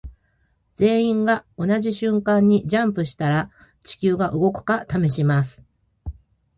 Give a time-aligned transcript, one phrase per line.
[0.77, 3.51] 全員が同じ瞬間にジャンプしたら
[3.85, 5.61] 地球が動くか試します。